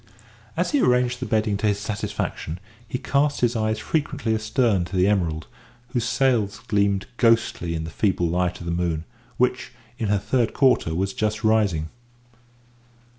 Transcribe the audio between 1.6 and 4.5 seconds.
his satisfaction, he cast his eyes frequently